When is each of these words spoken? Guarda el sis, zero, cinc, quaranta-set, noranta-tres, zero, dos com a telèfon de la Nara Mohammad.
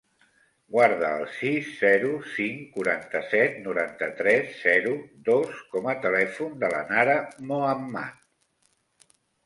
Guarda 0.75 1.09
el 1.17 1.25
sis, 1.33 1.67
zero, 1.81 2.09
cinc, 2.37 2.63
quaranta-set, 2.79 3.61
noranta-tres, 3.67 4.49
zero, 4.65 4.97
dos 5.31 5.63
com 5.77 5.95
a 5.95 5.99
telèfon 6.11 6.61
de 6.65 6.75
la 6.77 6.85
Nara 6.93 7.23
Mohammad. 7.53 8.23